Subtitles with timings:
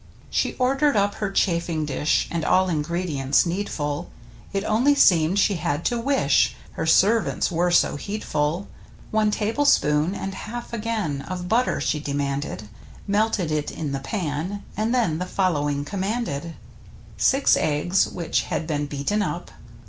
[0.31, 4.09] She ordered up her chafing dish, And all ingredients needful.
[4.51, 6.55] It only seemed she had to wish.
[6.71, 8.67] Her servants were so heedful!
[9.11, 11.21] One tablespoon, and half again.
[11.27, 12.67] Of butter, she demanded,
[13.05, 16.53] Melted it in the pan, and then The following commanded: n^T ^—^^
[17.17, 19.51] Six eggs, which had been beaten up.